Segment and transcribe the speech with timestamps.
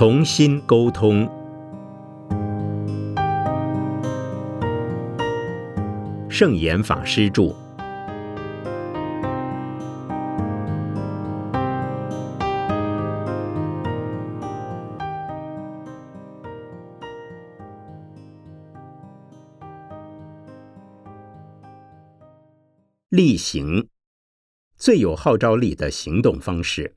[0.00, 1.28] 重新沟通。
[6.30, 7.54] 圣严法师著。
[23.10, 23.86] 例行，
[24.78, 26.94] 最有号召力的行动方式。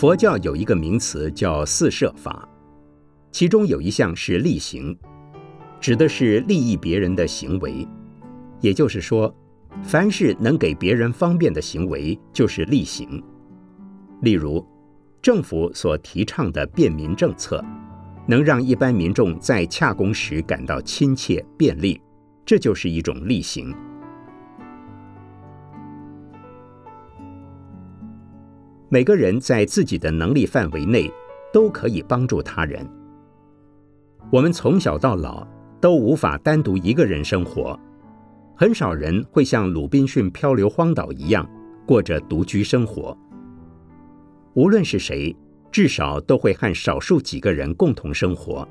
[0.00, 2.48] 佛教有一个名词叫四摄法，
[3.30, 4.96] 其中有一项是例行，
[5.78, 7.86] 指的是利益别人的行为。
[8.62, 9.30] 也就是说，
[9.82, 13.22] 凡是能给别人方便的行为，就是例行。
[14.22, 14.66] 例如，
[15.20, 17.62] 政府所提倡的便民政策，
[18.26, 22.00] 能让一般民众在洽公时感到亲切便利，
[22.46, 23.70] 这就是一种例行。
[28.92, 31.08] 每个人在自己的能力范围内
[31.52, 32.84] 都可以帮助他人。
[34.32, 35.46] 我们从小到老
[35.80, 37.78] 都无法单独一个人生活，
[38.56, 41.48] 很少人会像鲁滨逊漂流荒岛一样
[41.86, 43.16] 过着独居生活。
[44.54, 45.34] 无论是谁，
[45.70, 48.66] 至少都会和少数几个人共同生活。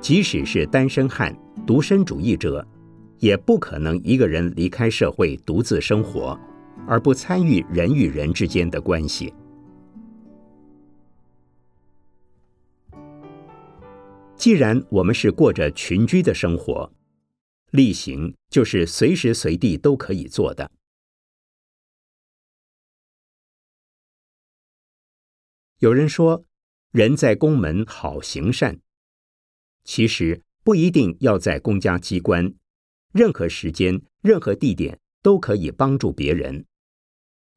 [0.00, 1.32] 即使是单身汉、
[1.64, 2.66] 独身主义者，
[3.20, 6.36] 也不可能一个人离开社会独自生活，
[6.84, 9.32] 而不参与人与人之间的关系。
[14.42, 16.92] 既然我们是过着群居的生活，
[17.70, 20.68] 例行就是随时随地都可以做的。
[25.78, 26.44] 有人说，
[26.90, 28.80] 人在宫门好行善，
[29.84, 32.52] 其实不一定要在公家机关，
[33.12, 36.66] 任何时间、任何地点都可以帮助别人。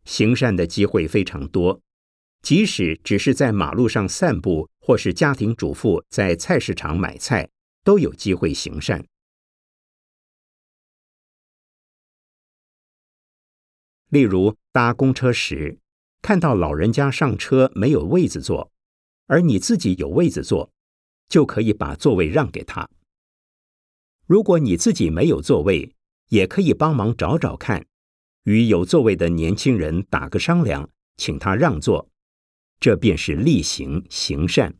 [0.04, 1.82] 行善的机会非常多。
[2.46, 7.50] 即使只是在马路上散步，或是家庭主妇在菜市场买菜，
[7.84, 9.04] 都有机会行善。
[14.10, 15.80] 例如搭公车时，
[16.22, 18.72] 看到老人家上车没有位子坐，
[19.26, 20.72] 而你自己有位子坐，
[21.28, 22.88] 就可以把座位让给他。
[24.28, 25.96] 如果你自己没有座位，
[26.30, 27.84] 也可以帮忙找找看，
[28.44, 32.08] 与有座位的年轻人打个商量，请他让座。
[32.80, 34.78] 这便是例行行善。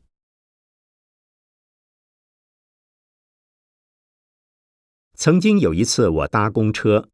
[5.14, 7.10] 曾经有一次，我搭公车，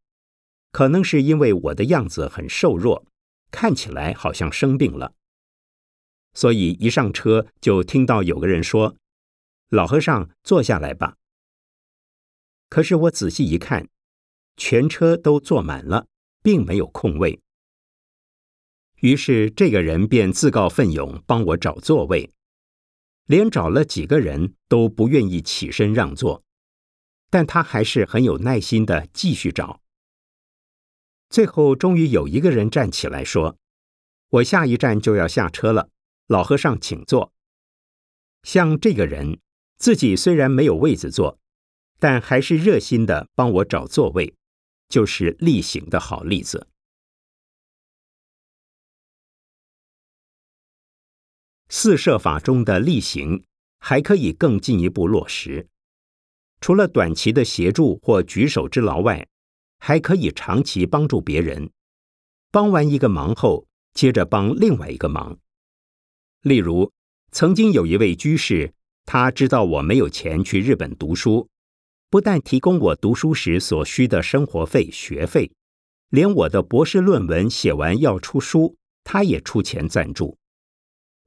[0.72, 3.06] 可能是因为我的样子很瘦弱，
[3.52, 5.14] 看起来好像生病了，
[6.34, 8.98] 所以一上车就听到有个人说
[9.69, 11.16] ：“老和尚，坐下来吧。”
[12.69, 13.88] 可是我仔细一看，
[14.58, 16.08] 全车都坐满了，
[16.42, 17.40] 并没有空位。
[19.01, 22.31] 于是这个人便自告奋勇帮我找座位，
[23.25, 26.44] 连找了几个人都不愿意起身让座，
[27.31, 29.81] 但他还是很有耐心的继续找。
[31.29, 33.57] 最后终于有一个人站起来说
[34.29, 35.89] ：“我下一站就要下车了，
[36.28, 37.33] 老和尚请坐。”
[38.44, 39.39] 像这个人
[39.78, 41.39] 自己虽然没有位子坐，
[41.97, 44.35] 但还是热心的帮我找座位，
[44.89, 46.68] 就是例行的好例子。
[51.73, 53.45] 四摄法中的例行
[53.79, 55.69] 还可以更进一步落实，
[56.59, 59.25] 除了短期的协助或举手之劳外，
[59.79, 61.71] 还可以长期帮助别人。
[62.51, 65.39] 帮完一个忙后，接着帮另外一个忙。
[66.41, 66.91] 例如，
[67.31, 68.73] 曾经有一位居士，
[69.05, 71.47] 他知道我没有钱去日本读书，
[72.09, 75.49] 不但提供我读书时所需的生活费、学费，
[76.09, 80.38] 连我的博士论文写完要出书，他也出钱赞助。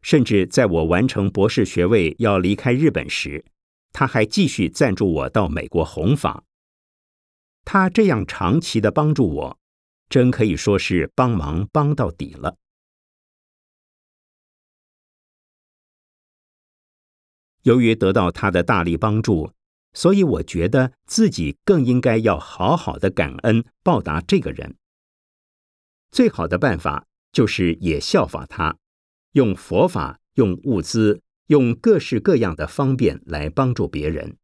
[0.05, 3.43] 甚至在我完成博士学位要离开日本时，
[3.91, 6.45] 他还继续赞助我到美国弘法。
[7.65, 9.59] 他这样长期的帮助我，
[10.11, 12.59] 真可以说是帮忙帮到底了。
[17.63, 19.53] 由于得到他的大力帮助，
[19.95, 24.77] 所以我觉得自己更应该要好好的感恩报答这个人。
[26.11, 28.77] 最好的办法就是也效法他。
[29.35, 34.37] 用佛法，用物资，用各式各样的方便来帮助别人。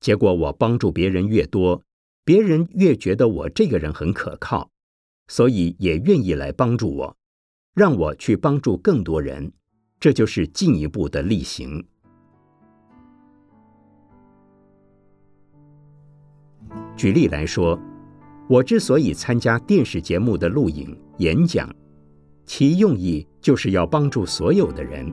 [0.00, 1.84] 结果我帮助别人越多，
[2.24, 4.70] 别人越觉得我这个人很可靠，
[5.26, 7.16] 所以也愿意来帮助我，
[7.74, 9.52] 让我去帮助更多人，
[10.00, 11.86] 这就是进一步的力行。
[16.96, 17.78] 举例来说。
[18.48, 21.68] 我之所以参加电视节目的录影、演讲，
[22.46, 25.12] 其用意就是要帮助所有的人，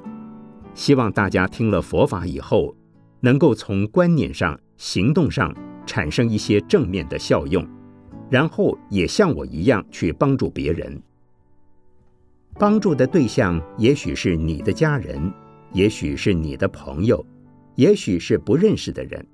[0.74, 2.74] 希望大家听了佛法以后，
[3.20, 5.54] 能够从观念上、行动上
[5.86, 7.68] 产生一些正面的效用，
[8.30, 11.02] 然后也像我一样去帮助别人。
[12.58, 15.30] 帮助的对象也许是你的家人，
[15.74, 17.26] 也许是你的朋友，
[17.76, 19.28] 也许是不认识的人。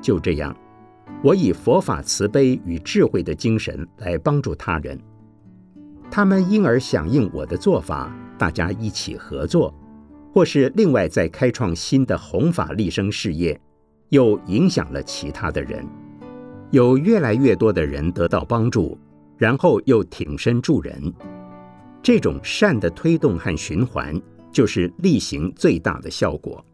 [0.00, 0.56] 就这样，
[1.20, 4.98] 我以佛法慈悲与智慧的精神来帮助他人，
[6.10, 9.72] 他们因而响应我的做法，大家一起合作，
[10.32, 13.60] 或是另外再开创新的弘法利生事业，
[14.08, 15.86] 又影响了其他的人，
[16.70, 18.98] 有越来越多的人得到帮助，
[19.38, 21.12] 然后又挺身助人。
[22.02, 24.20] 这种善的推动和循环，
[24.50, 26.64] 就是力行最大的效果。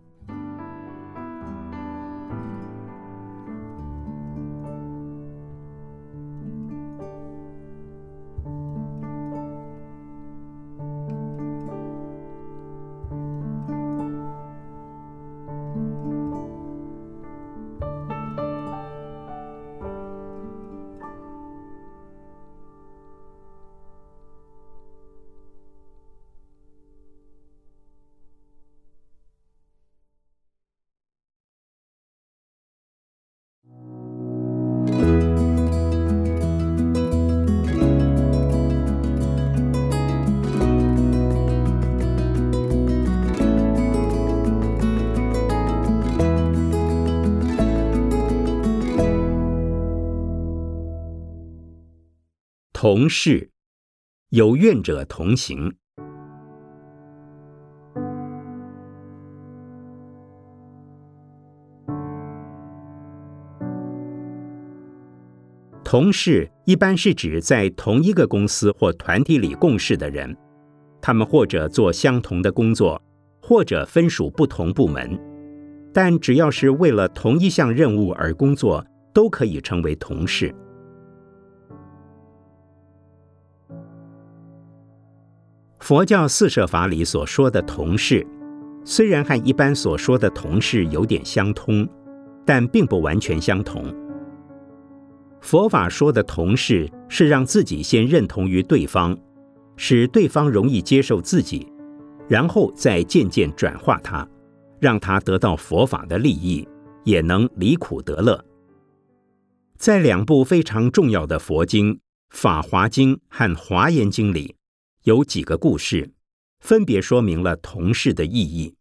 [52.91, 53.51] 同事，
[54.31, 55.71] 有愿者同行。
[65.85, 70.35] 同事一般是指在同一个公司或团体里共事的人，
[71.03, 72.99] 他们或者做相同的工作，
[73.43, 75.21] 或者分属不同部门，
[75.93, 78.83] 但只要是为了同一项任务而工作，
[79.13, 80.55] 都可以成为同事。
[85.81, 88.27] 佛教四摄法里所说的同事，
[88.85, 91.89] 虽然和一般所说的同事有点相通，
[92.45, 93.85] 但并不完全相同。
[95.41, 99.17] 佛法说的同事，是让自己先认同于对方，
[99.77, 101.71] 使对方容易接受自己，
[102.29, 104.29] 然后再渐渐转化他，
[104.81, 106.67] 让他得到佛法的利益，
[107.05, 108.45] 也能离苦得乐。
[109.77, 111.95] 在两部非常重要的佛经
[112.31, 114.58] 《法华经》和《华严经》里。
[115.09, 116.13] 有几个故事，
[116.61, 118.77] 分别说明了同事的意义。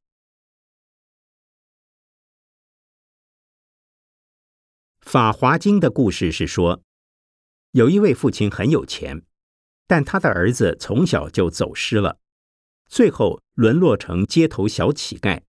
[5.09, 6.83] 《法华经》的故事是说，
[7.71, 9.23] 有一位父亲很有钱，
[9.87, 12.19] 但他的儿子从小就走失了，
[12.89, 15.43] 最后沦落成街头小乞丐，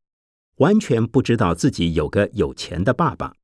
[0.59, 3.35] 完全不知道自己有个有钱的爸爸。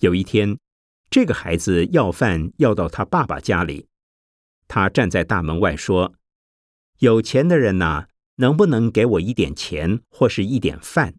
[0.00, 0.58] 有一天，
[1.08, 3.88] 这个孩子要饭要到他爸爸家里。
[4.72, 6.14] 他站在大门外说
[7.00, 11.16] ：“有钱的人呐，能不能给我一点钱或是一点饭？”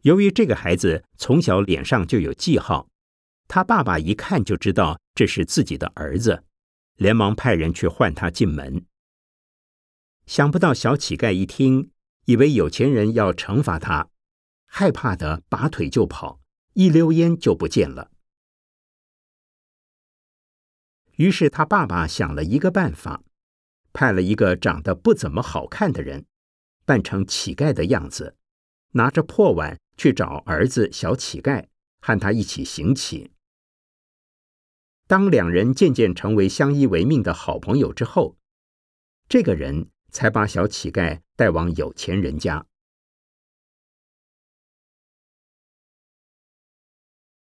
[0.00, 2.88] 由于这个孩子从小脸上就有记号，
[3.46, 6.44] 他爸爸一看就知道这是自己的儿子，
[6.96, 8.86] 连忙派人去唤他进门。
[10.24, 11.90] 想不到小乞丐一听，
[12.24, 14.08] 以为有钱人要惩罚他，
[14.64, 16.40] 害怕的拔腿就跑，
[16.72, 18.10] 一溜烟就不见了。
[21.20, 23.22] 于是他爸爸想了一个办法，
[23.92, 26.24] 派了一个长得不怎么好看的人，
[26.86, 28.38] 扮成乞丐的样子，
[28.92, 31.66] 拿着破碗去找儿子小乞丐，
[32.00, 33.32] 和他一起行乞。
[35.06, 38.38] 当两人渐渐成为相依为命的好朋友之后，
[39.28, 42.64] 这个人才把小乞丐带往有钱人家。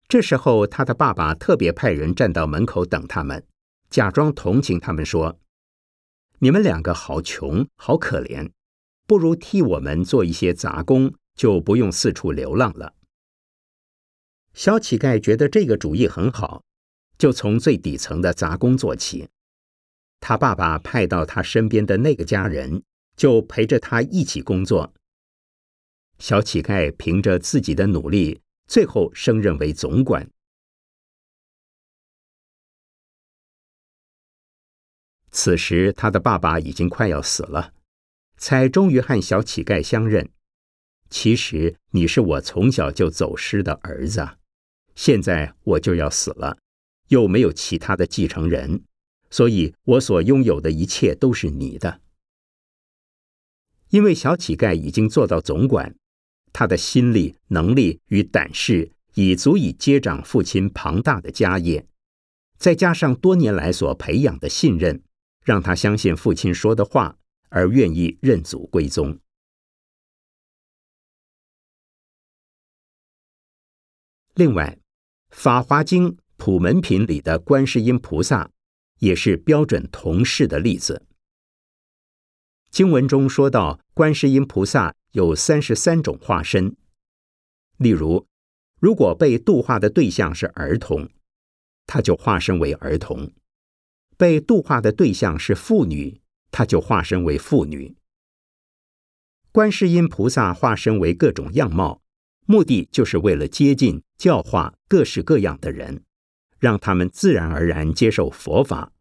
[0.08, 3.46] 这时候，他的爸爸特别派人站到门口等他们。
[3.90, 5.40] 假装同情他们说
[6.38, 8.50] ：“你们两个好穷，好可怜，
[9.06, 12.94] 不如替我们做一些杂工，就不用四处流浪了。”
[14.54, 16.62] 小乞丐觉得这个主意很好，
[17.18, 19.28] 就从最底层的杂工做起。
[20.20, 22.82] 他爸爸派到他身边的那个家人，
[23.16, 24.92] 就陪着他一起工作。
[26.18, 30.30] 小乞丐凭着自己的努力，最后升任为总管。
[35.30, 37.72] 此时，他的爸爸已经快要死了，
[38.36, 40.28] 才终于和小乞丐相认。
[41.08, 44.28] 其实你是我从小就走失的儿子，
[44.94, 46.58] 现在我就要死了，
[47.08, 48.82] 又没有其他的继承人，
[49.30, 52.00] 所以我所拥有的一切都是你的。
[53.90, 55.96] 因为小乞丐已经做到总管，
[56.52, 61.86] 他的心力、能力与胆识已足以接掌父亲庞大的家业，
[62.56, 65.02] 再加上多年来所培养的信任，
[65.44, 67.16] 让他相信父亲说的话，
[67.48, 69.18] 而愿意认祖归宗。
[74.34, 74.78] 另外，
[75.36, 78.50] 《法华经·普门品》里的观世音菩萨
[79.00, 81.04] 也是标准同事的例子。
[82.70, 86.76] 经文中说到，观世音菩萨有三十三种化身。
[87.76, 88.26] 例如，
[88.78, 91.10] 如果被度化的对象是儿童，
[91.86, 93.26] 他就化身为儿童；
[94.20, 97.96] 被度化的对象是妇女，他就化身为妇女。
[99.50, 102.02] 观世音菩萨化身为各种样貌，
[102.44, 106.02] 目的就是为了接近、教化各式各样的人，
[106.58, 108.92] 让他们自然而然接受佛法。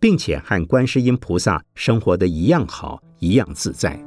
[0.00, 4.02] 并且和观世音菩萨生活的一样好，一样自在。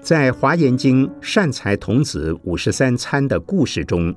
[0.00, 4.12] 在《华严经》善财童子五十三参的故事中，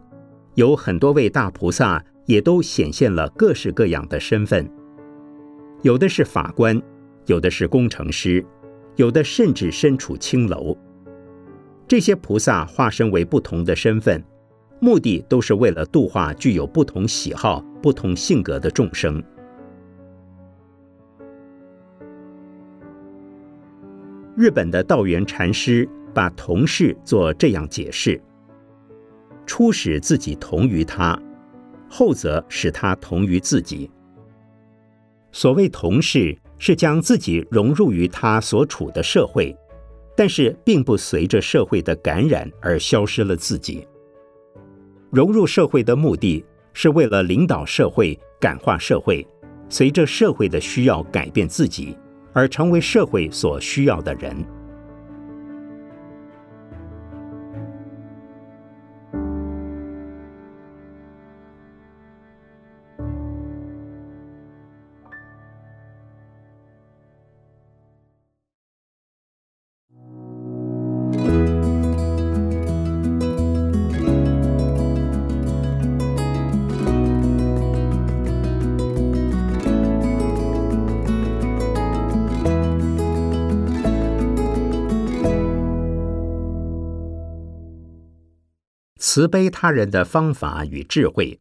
[0.58, 4.68] 有很多位大菩萨也都显现了各式各样的身份，
[5.84, 6.82] 有的是法官，
[7.28, 8.44] 有的是工程师，
[8.96, 10.76] 有的甚至身处青楼。
[11.88, 14.22] 这些菩萨化身为不同的身份。
[14.80, 19.24] 目的都是为了度化具有不同喜好、不同性格的众生。
[24.36, 28.22] 日本的道元禅师把同事做这样解释：
[29.48, 31.20] 初使自己同于他，
[31.90, 33.90] 后则使他同于自己。
[35.32, 39.56] 所谓同事，是将自己融入于他所处的社会，
[40.16, 43.88] 但是并不随着社会的感染而消失了自己。
[45.10, 49.26] 融入社会的目的是为了领导社会、感化社会，
[49.70, 51.98] 随着社会的需要改变自己，
[52.34, 54.46] 而成为社会所需要的人。
[89.18, 91.40] 慈悲他人的方法与智慧。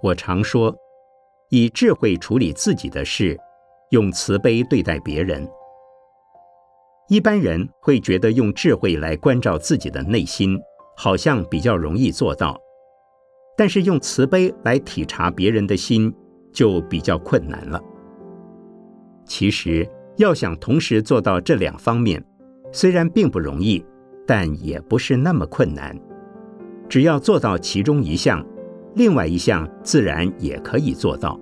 [0.00, 0.72] 我常说，
[1.48, 3.36] 以智慧处理自己的事，
[3.90, 5.50] 用慈悲对待别人。
[7.08, 10.56] 一般人会觉得用智慧来关照自己的内心，
[10.96, 12.54] 好像比较容易做到；
[13.56, 16.14] 但是用慈悲来体察别人的心。
[16.56, 17.78] 就比较困难了。
[19.26, 19.86] 其实
[20.16, 22.24] 要想同时做到这两方面，
[22.72, 23.84] 虽然并不容易，
[24.26, 25.94] 但也不是那么困难。
[26.88, 28.42] 只要做到其中一项，
[28.94, 31.38] 另外一项自然也可以做到。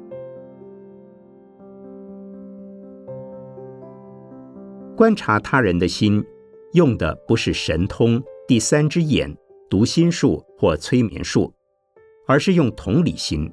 [4.97, 6.25] 观察他人的心，
[6.73, 9.33] 用的不是神通、第三只眼、
[9.71, 11.53] 读心术或催眠术，
[12.27, 13.49] 而是用同理心。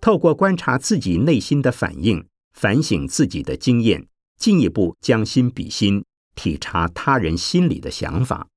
[0.00, 6.04] 透过观察自己内心的反应，反省自己的经验，进一步将心比心，
[6.34, 8.48] 体察他人心里的想法。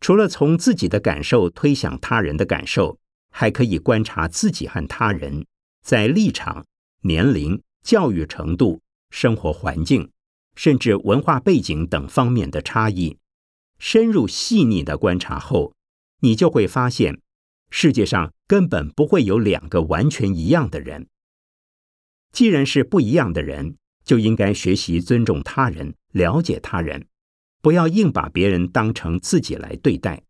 [0.00, 2.98] 除了从自己的感受推想他人的感受，
[3.30, 5.44] 还可以观察自己和他人
[5.82, 6.64] 在立场、
[7.02, 10.10] 年龄、教育程度、生活环境，
[10.56, 13.18] 甚至文化背景等方面的差异。
[13.78, 15.74] 深入细腻的观察后。
[16.20, 17.20] 你就会发现，
[17.70, 21.08] 世界上根本不会有两个完全一样的人。
[22.32, 27.06] 既然是不一样的人，就应该学习尊重他人，了解他人，
[27.60, 30.24] 不要硬把别人当成自己来对待。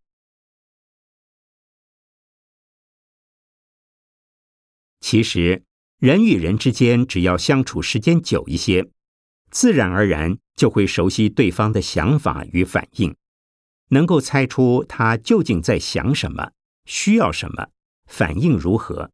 [5.00, 5.64] 其实，
[5.98, 8.90] 人与人之间，只要相处时间久一些，
[9.50, 13.16] 自然而然就会熟悉对方的想法与反应。
[13.88, 16.52] 能够猜出他究竟在想什么，
[16.84, 17.68] 需要什么，
[18.06, 19.10] 反应如何，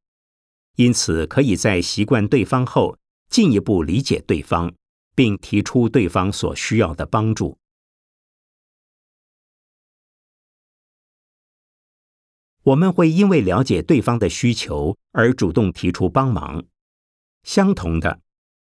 [0.76, 4.74] 因此可以在习惯对方后，进一步理解对方，
[5.14, 7.58] 并提出对方所需要的帮助。
[12.64, 16.64] 我们会因为了解对方的需求而主动提出帮忙。
[17.42, 18.20] 相同的，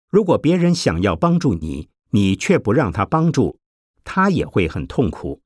[0.08, 3.58] 如果别人想要帮助你，你却不让他帮助，
[4.04, 5.42] 他也会很痛苦。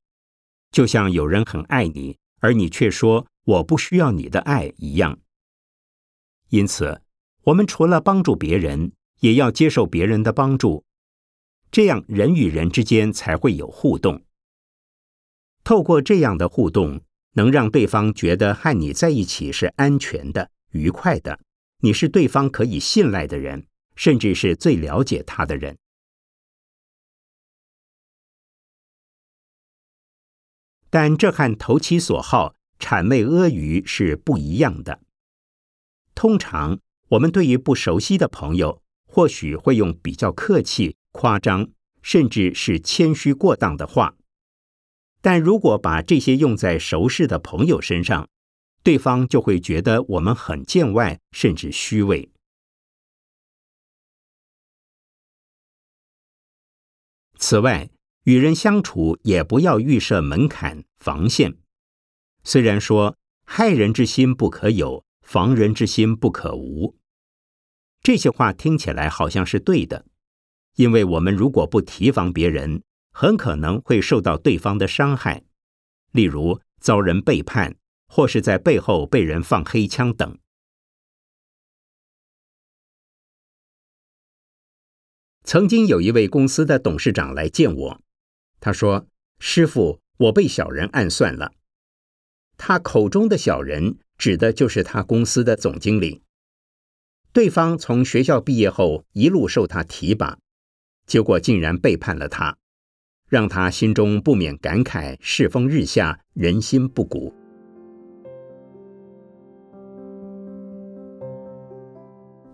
[0.75, 5.21] 就像有人很爱你，而你却说我不需要你的爱一样。
[6.49, 7.01] 因此，
[7.45, 8.91] 我们除了帮助别人，
[9.21, 10.85] 也要接受别人的帮助，
[11.71, 14.25] 这样人与人之间才会有互动。
[15.63, 17.01] 透过这样的互动。
[17.37, 21.41] 能让对方觉得和你在一起是安全的、愉快的，
[21.81, 23.67] 你是对方可以信赖的人，
[23.97, 25.77] 甚至是最了解他的人。
[30.95, 35.01] 但这和投其所好、谄媚阿谀是不一样的。
[36.15, 41.69] 通常，我们对于不熟悉的朋友，或许会用比较客气、夸张，
[42.01, 44.15] 甚至是谦虚过当的话。
[45.21, 48.29] 但如果把这些用在熟识的朋友身上，
[48.85, 52.31] 对方就会觉得我们很见外，甚至虚伪。
[57.37, 57.91] 此外，
[58.25, 61.57] 与人相处也不要预设门槛、防线。
[62.43, 66.97] 虽然说“害人之心不可有，防人之心不可无”，
[68.03, 70.07] 这些话听起来好像是对的，
[70.77, 75.45] 因为我们如果不提防别人，很可能会受到对方的伤害，
[76.13, 77.77] 例如遭人背叛，
[78.09, 80.39] 或是在背后被人放黑枪等。
[85.45, 88.01] 曾经有一位公司的董事长来见我，
[88.65, 89.07] 他说
[89.39, 91.53] ：“师傅，我被小人暗算了。”
[92.57, 96.23] 他口中的小人指的就是他公司的总经理。
[97.31, 100.39] 对方从学校毕业后一路受他提拔，
[101.07, 102.57] 结果竟然背叛了他。
[103.29, 107.35] 让他心中不免感慨：世风日下，人心不古。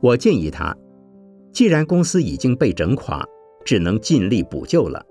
[0.00, 0.76] 我建议他，
[1.52, 3.24] 既然公司已经被整垮，
[3.64, 5.06] 只能尽力补救了。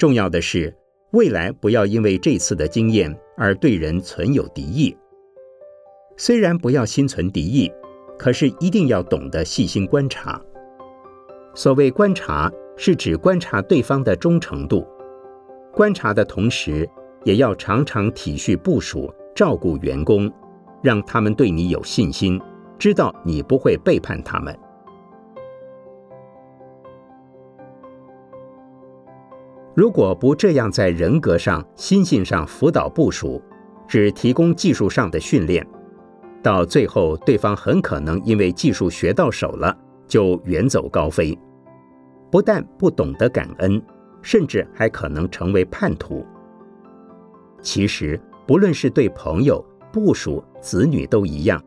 [0.00, 0.74] 重要的是，
[1.10, 4.96] 未来不要因为这次的经验而对人存有敌意。
[6.16, 7.70] 虽然不要心存敌意，
[8.18, 10.40] 可是一定要懂得细心观察。
[11.54, 12.50] 所谓观察。
[12.82, 14.86] 是指观察对方的忠诚度，
[15.70, 16.88] 观察的同时，
[17.24, 20.32] 也要常常体恤部属，照顾员工，
[20.82, 22.40] 让他们对你有信心，
[22.78, 24.58] 知道你不会背叛他们。
[29.80, 33.40] 如果不这样，在人格上、心性上辅导部署，
[33.88, 35.66] 只提供技术上的训练，
[36.42, 39.74] 到最后，对方很可能因为技术学到手了，
[40.06, 41.34] 就远走高飞。
[42.30, 43.80] 不但不懂得感恩，
[44.20, 46.26] 甚至还可能成为叛徒。
[47.62, 51.58] 其实，不论是对朋友、部属、子女都一样，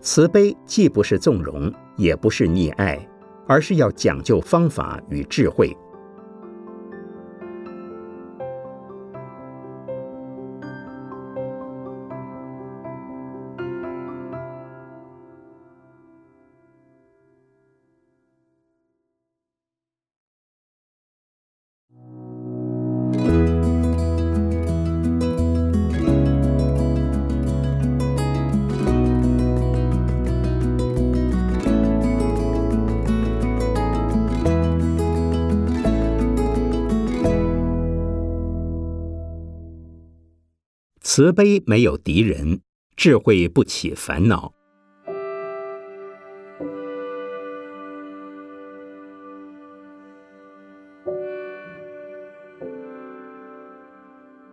[0.00, 2.98] 慈悲既不是纵容，也不是溺爱，
[3.46, 5.76] 而是要讲究方法与智慧。
[41.18, 42.60] 慈悲没有敌人，
[42.94, 44.52] 智慧不起烦恼。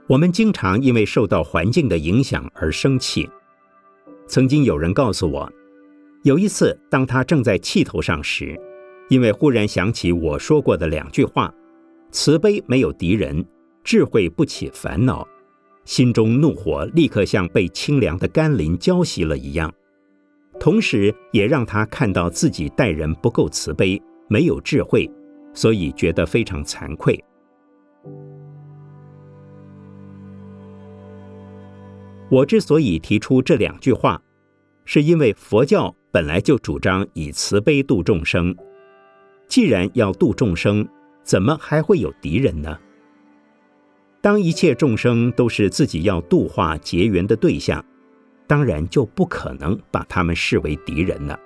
[0.07, 3.29] 我们经常因为受到环境的影响而生气。
[4.25, 5.47] 曾经有人告诉我，
[6.23, 8.59] 有一次当他正在气头上时，
[9.09, 11.53] 因为忽然想起我说过的两句话
[12.09, 13.45] ：“慈悲没有敌人，
[13.83, 15.27] 智慧不起烦恼。”
[15.85, 19.73] 心中怒火立刻像被清凉的甘霖浇熄了一样，
[20.59, 25.09] 同时也让他看到自己待人不够慈悲，没有智慧，
[25.53, 27.23] 所以觉得非常惭愧。
[32.31, 34.19] 我之所以提出这两句话，
[34.83, 38.55] 是因为佛教本来就主张以慈悲度众生。
[39.47, 40.85] 既然要度众生，
[41.23, 42.75] 怎么还会有敌人呢？
[44.25, 47.85] 当一切众生都是自己要度化结缘的对象，
[48.47, 51.39] 当然就不可能把他们视为敌人了。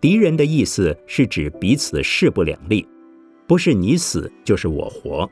[0.00, 2.86] 敌人的意思是指彼此势不两立，
[3.48, 5.28] 不是你死就是我活。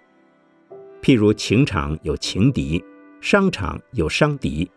[1.01, 2.83] 譬如情场有情敌，
[3.21, 4.69] 商场有商敌，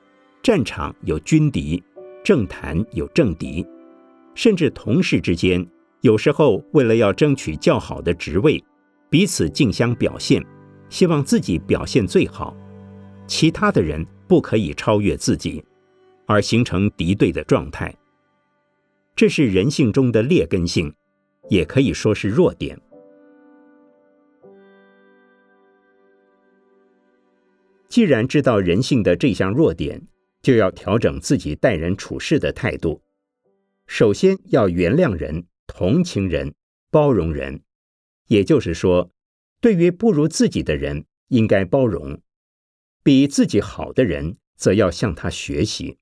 [0.43, 1.83] 战场有军敌，
[2.23, 3.65] 政坛有政敌，
[4.35, 5.67] 甚至同事之间，
[6.05, 8.63] 有时候为了要争取较好的职位，
[9.09, 10.39] 彼此竞相表现，
[10.87, 12.55] 希望自己表现最好，
[13.25, 15.65] 其他的人不可以超越自己，
[16.27, 17.91] 而形成敌对的状态。
[19.15, 20.93] 这是人性中的劣根性，
[21.49, 22.79] 也可以说是弱点。
[27.89, 30.07] 既然知道人性的这项弱点，
[30.43, 33.01] 就要调整自己待人处事的态度。
[33.87, 36.55] 首先要原谅人、同情人、
[36.89, 37.63] 包容人，
[38.27, 39.11] 也就是说，
[39.59, 42.21] 对于不如自己的人，应该包容；
[43.03, 45.97] 比自己好的人，则要向他学习。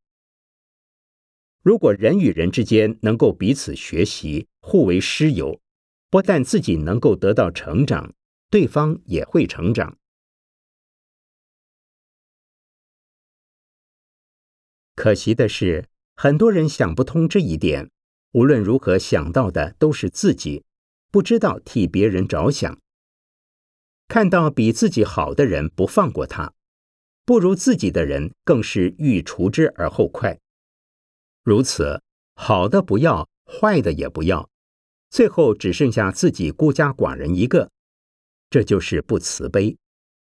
[1.62, 5.62] 如果人与人之间能够彼此学习、互为师友，
[6.10, 8.14] 不但自己能够得到成长，
[8.50, 9.98] 对方也会成长。
[14.96, 17.90] 可惜的是，很多人想不通这一点，
[18.34, 20.64] 无论如何想到的都是自己，
[21.12, 22.80] 不知道替别人着想。
[24.08, 26.54] 看到比自己好的人不放过他，
[27.26, 30.40] 不如自己的人更是欲除之而后快。
[31.44, 32.02] 如此，
[32.36, 34.50] 好的不要，坏的也不要，
[35.10, 37.70] 最后只剩下自己孤家寡人一个，
[38.50, 39.78] 这就是不慈悲。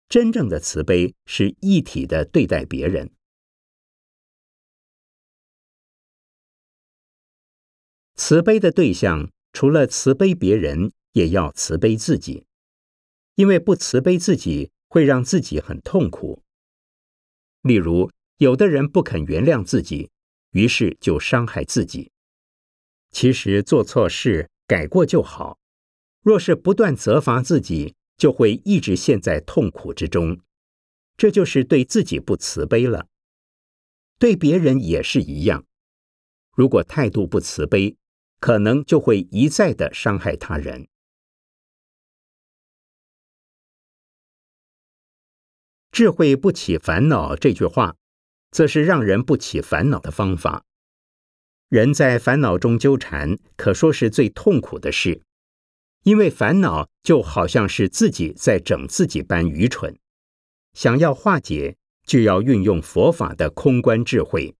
[0.09, 3.13] 真正的慈悲是一体的对待别人。
[8.17, 12.47] 慈悲的对象除了慈悲别人，也要慈悲自己，
[13.35, 16.43] 因为不慈悲自己会让自己很痛苦。
[17.63, 20.11] 例如，有的人不肯原谅自己。
[20.55, 22.13] 于是就伤害自己。
[23.11, 25.59] 其实做错事改过就好。
[26.23, 30.39] 若是不断责罚自己，就会一直陷在痛苦之中。
[31.17, 33.09] 这就是对自己不慈悲了。
[34.21, 35.65] 对别人也是一样。
[36.53, 37.97] 如果态度不慈悲，
[38.45, 40.87] 可能就会一再的伤害他人。
[45.91, 47.97] 智慧不起烦恼这句话。
[48.51, 50.65] 则是让人不起烦恼的方法。
[51.69, 55.23] 人在烦恼中纠缠，可说是最痛苦的事，
[56.05, 59.99] 因为烦恼就好像是自己在整自己般愚蠢。
[60.73, 61.77] 想要化解，
[62.07, 64.55] 就要运用佛法的空观智慧。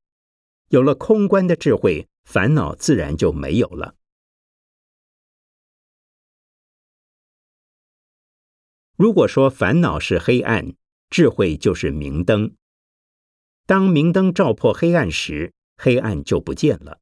[0.71, 3.97] 有了空观的智慧，烦恼自然就没有了。
[8.97, 10.75] 如果说烦恼是黑暗，
[11.11, 12.55] 智慧就是明灯。
[13.67, 17.01] 当明灯照破黑暗时，黑暗就不见了。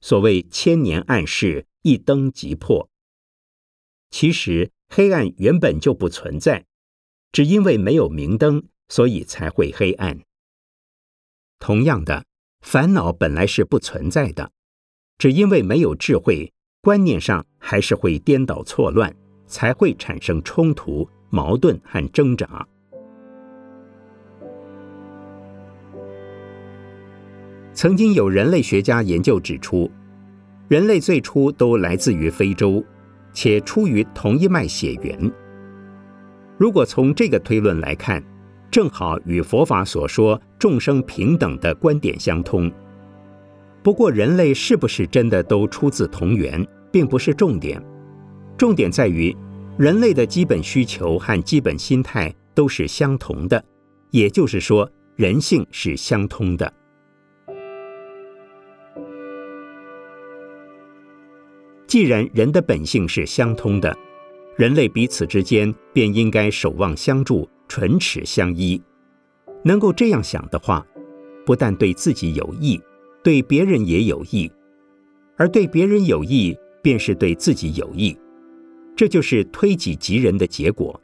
[0.00, 2.90] 所谓千年暗室，一灯即破。
[4.10, 6.66] 其实黑暗原本就不存在，
[7.32, 10.20] 只因为没有明灯，所以才会黑暗。
[11.58, 12.26] 同样的，
[12.64, 14.50] 烦恼本来是不存在的，
[15.18, 16.50] 只因为没有智慧，
[16.80, 19.14] 观念上还是会颠倒错乱，
[19.46, 22.66] 才会产生冲突、矛盾和挣扎。
[27.74, 29.90] 曾经有人类学家研究指出，
[30.66, 32.82] 人类最初都来自于非洲，
[33.34, 35.30] 且出于同一脉血缘。
[36.56, 38.24] 如果从这个推论来看，
[38.74, 42.68] 正好与佛法所说众生平等的观点相通。
[43.84, 47.80] 不过，人类是不是真的都出自同源，并不是重点，
[48.58, 49.32] 重点在于
[49.78, 53.64] 人类的基本需求和基本心态都是相同的，
[54.10, 56.74] 也就是说，人性是相通的。
[61.86, 63.96] 既然人的本性是相通的，
[64.56, 68.80] 人类彼此之间便应该守望相助、唇齿相依。
[69.64, 70.86] 能够这样想的话，
[71.44, 72.80] 不但对自己有益，
[73.20, 74.48] 对别人也有益，
[75.36, 78.16] 而对别人有益，便是对自己有益。
[78.94, 81.02] 这就是推己及人的结果。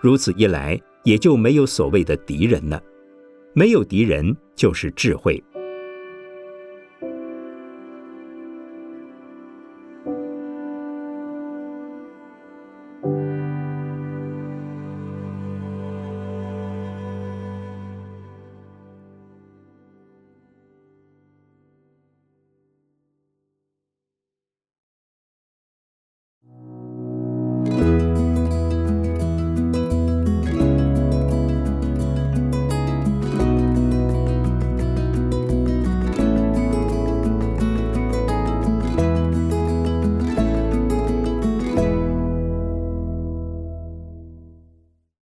[0.00, 2.80] 如此一来，也就没有所谓的敌人了。
[3.52, 5.42] 没有敌人，就是智慧。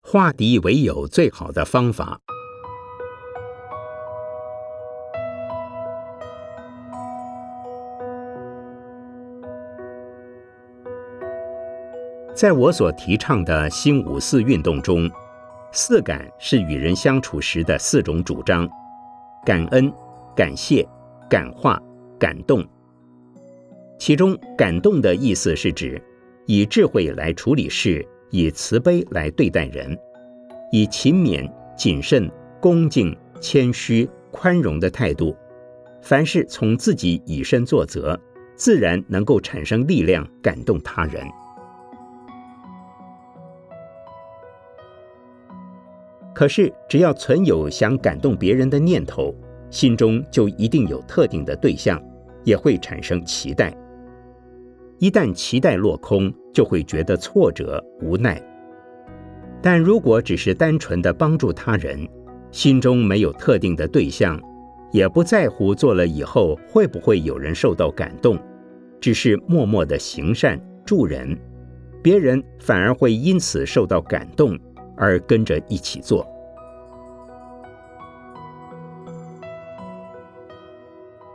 [0.09, 2.21] 化敌为友最好的方法。
[12.33, 15.11] 在我所提倡的新五四运动中，
[15.73, 18.69] 四感是与人相处时的四种主张：
[19.45, 19.92] 感恩、
[20.37, 20.87] 感谢、
[21.29, 21.83] 感化、
[22.16, 22.64] 感动。
[23.99, 26.01] 其中，感动的意思是指
[26.47, 29.97] 以智慧来处理事，以慈悲来对待人，
[30.73, 35.37] 以勤勉、谨慎、恭敬、谦虚、宽容的态度，
[36.03, 38.19] 凡事从自己以身作则，
[38.57, 41.25] 自然能够产生力量，感动他人。
[46.35, 49.35] 可是，只要存有想感动别人的念头，
[49.71, 52.03] 心中就一定有特定的对象，
[52.45, 53.75] 也会产生期待。
[54.99, 58.41] 一旦期待落空，就会觉得挫折无奈。
[59.63, 62.09] 但如果只是单纯的帮助他人，
[62.51, 64.41] 心中没有特定的对象，
[64.93, 68.39] 也不在乎做了以后会不会有人受到感动，
[69.01, 71.37] 只是默默的行善助人，
[72.03, 74.59] 别人反而会因此受到感动。
[74.99, 76.27] 而跟着一起做。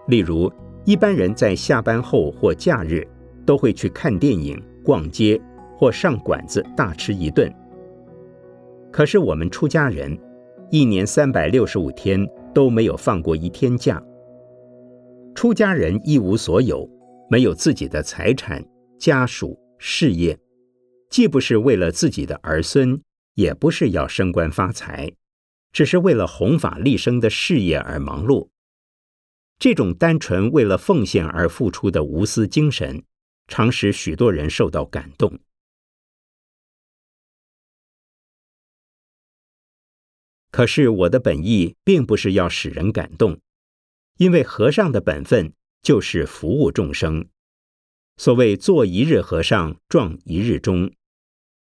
[0.08, 0.52] 例如，
[0.84, 3.08] 一般人在下班后或假日
[3.52, 5.38] 都会去看电影、逛街
[5.76, 7.54] 或上馆子大吃一顿。
[8.94, 10.18] 可是我们出家人，
[10.70, 14.02] 一年三百六十五天都没有放过一天假。
[15.36, 16.90] 出家人一无所有，
[17.30, 18.64] 没有自己的财产、
[18.98, 20.40] 家属、事业，
[21.10, 23.02] 既不是为了自己的儿孙。
[23.36, 25.12] 也不是要升官发财，
[25.74, 28.48] 只是为了弘法立生的事业而忙碌。
[29.60, 33.04] 这种单纯为了奉献而付出的无私精神，
[33.52, 35.42] 常使许多人受到感动。
[40.52, 43.42] 可是我的本意并不是要使人感动，
[44.20, 47.28] 因为和尚的本分就是服务众生。
[48.16, 50.94] 所谓做一日和尚撞一日钟。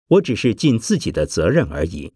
[0.08, 2.14] 我只是尽自己的责任而已。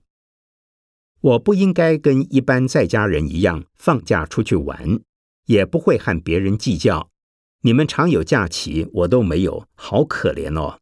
[1.22, 5.00] 我不应该跟一般在家人一样放假出去玩，
[5.46, 7.13] 也不会和别人计较。
[7.66, 10.82] 你们常有假期，我都没有，好可怜哦。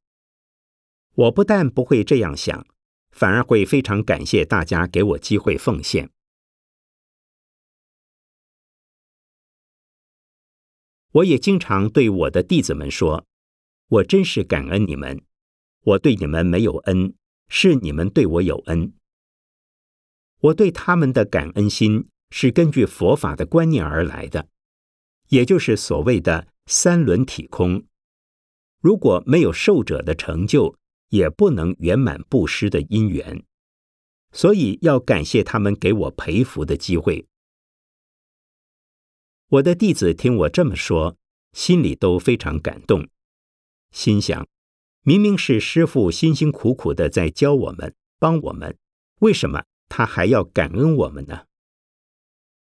[1.14, 2.66] 我不但不会这样想，
[3.12, 6.10] 反而会非常感谢大家给我机会奉献。
[11.12, 13.28] 我也经常对我的弟子们说
[13.88, 15.22] ：“我真是感恩你们。”
[15.84, 17.14] 我对你们没有恩，
[17.48, 18.94] 是你们对我有恩。
[20.40, 24.48] 我对他们的感恩心是根据佛法的观念而来的，
[25.30, 27.86] 也就是所谓的三轮体空。
[28.80, 30.78] 如果没有受者的成就，
[31.10, 33.44] 也不能圆满布施的因缘。
[34.32, 37.28] 所以要感谢他们给我培福的机会。
[39.50, 41.18] 我的弟子听我这么说，
[41.52, 43.10] 心里都非常感动，
[43.92, 44.48] 心想。
[45.04, 48.78] 明明是师傅辛辛苦苦的在教我们、帮我们，
[49.20, 51.48] 为什么他还要感恩我们呢？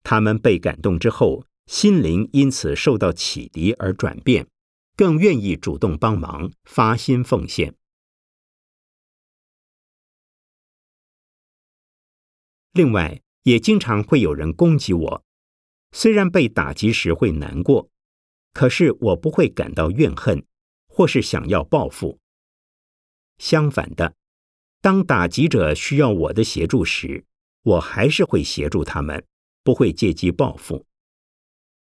[0.03, 4.47] 他们被感动之后，心灵因此受到启迪而转变，
[4.95, 7.75] 更愿意主动帮忙、发心奉献。
[12.73, 15.23] 另外，也经常会有人攻击我，
[15.91, 17.89] 虽然被打击时会难过，
[18.51, 20.45] 可是我不会感到怨恨，
[20.87, 22.19] 或是想要报复。
[23.37, 24.15] 相反的，
[24.81, 27.25] 当打击者需要我的协助时，
[27.61, 29.25] 我还是会协助他们，
[29.63, 30.85] 不会借机报复。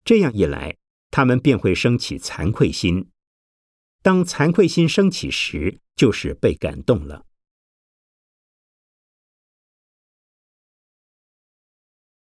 [0.05, 0.77] 这样一来，
[1.11, 3.11] 他们便会升起惭愧心。
[4.03, 7.27] 当惭愧心升起时，就是被感动了。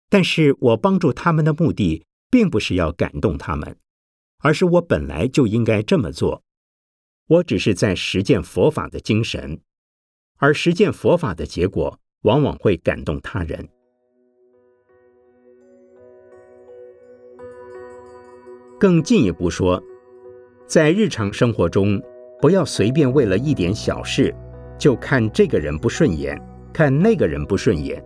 [0.10, 3.78] 但是我帮助他们的目的，并不是要感动他们，
[4.38, 6.44] 而是我本来就应该这么做。
[7.28, 9.62] 我只是在实践佛法的精神，
[10.38, 13.70] 而实践佛法的结果往往会感动他人。
[18.86, 19.84] 更进一步说，
[20.68, 22.00] 在日常生活中，
[22.40, 24.32] 不要随便为了一点小事
[24.78, 26.40] 就看这个人不顺眼，
[26.72, 28.00] 看那个人不顺眼，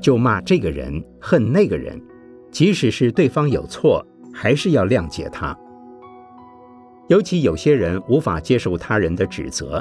[0.00, 2.02] 就骂这个人，恨那个人。
[2.50, 5.56] 即使是对方有错，还是要谅解他。
[7.06, 9.80] 尤其有些人无法接受他人的指责，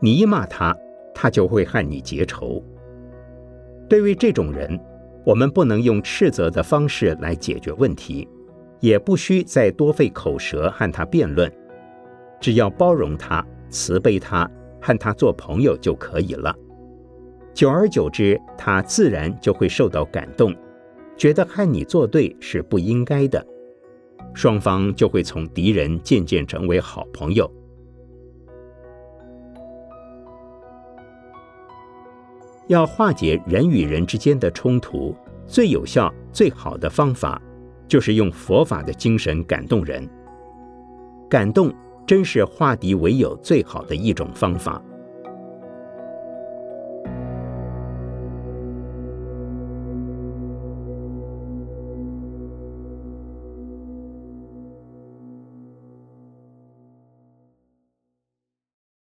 [0.00, 0.76] 你一骂他，
[1.14, 2.60] 他就会和你结仇。
[3.88, 4.76] 对于这种人，
[5.24, 8.26] 我们不能用斥责的方式来解决问题，
[8.80, 11.50] 也不需再多费口舌和他辩论，
[12.40, 16.54] 只要包容他、慈悲他，和他做朋友就可以了。
[17.52, 20.54] 久而久之，他自然就会受到感动，
[21.16, 23.46] 觉得和你作对是不应该的，
[24.34, 27.50] 双方就会从敌人渐渐成为好朋友。
[32.66, 35.14] 要化解人与人之间的冲突，
[35.46, 37.40] 最有效、最好的方法，
[37.86, 40.08] 就是用佛法的精神感动人。
[41.28, 41.72] 感动
[42.06, 44.82] 真是化敌为友最好的一种方法。